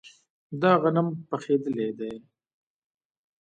[0.61, 2.13] دا غنم پخیدلي دي.